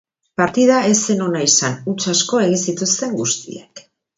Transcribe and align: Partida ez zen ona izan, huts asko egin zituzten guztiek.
Partida 0.41 0.77
ez 0.93 0.95
zen 1.01 1.21
ona 1.27 1.43
izan, 1.49 1.77
huts 1.91 2.09
asko 2.17 2.43
egin 2.47 2.65
zituzten 2.71 3.17
guztiek. 3.21 3.87